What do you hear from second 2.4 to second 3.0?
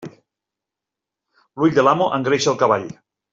el cavall.